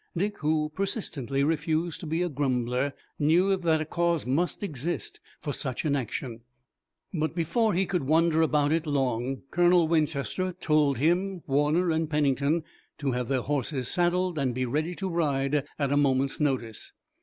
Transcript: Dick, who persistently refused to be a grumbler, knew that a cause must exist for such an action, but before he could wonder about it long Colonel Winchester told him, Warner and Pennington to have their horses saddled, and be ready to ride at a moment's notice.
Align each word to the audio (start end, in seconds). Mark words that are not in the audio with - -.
Dick, 0.17 0.39
who 0.39 0.71
persistently 0.73 1.43
refused 1.43 1.99
to 1.99 2.07
be 2.07 2.23
a 2.23 2.27
grumbler, 2.29 2.91
knew 3.19 3.55
that 3.55 3.81
a 3.81 3.85
cause 3.85 4.25
must 4.25 4.63
exist 4.63 5.19
for 5.39 5.53
such 5.53 5.85
an 5.85 5.95
action, 5.95 6.39
but 7.13 7.35
before 7.35 7.75
he 7.75 7.85
could 7.85 8.01
wonder 8.05 8.41
about 8.41 8.71
it 8.71 8.87
long 8.87 9.43
Colonel 9.51 9.87
Winchester 9.87 10.53
told 10.53 10.97
him, 10.97 11.43
Warner 11.45 11.91
and 11.91 12.09
Pennington 12.09 12.63
to 12.97 13.11
have 13.11 13.27
their 13.27 13.41
horses 13.43 13.89
saddled, 13.89 14.39
and 14.39 14.55
be 14.55 14.65
ready 14.65 14.95
to 14.95 15.07
ride 15.07 15.67
at 15.77 15.91
a 15.91 15.97
moment's 15.97 16.39
notice. 16.39 16.93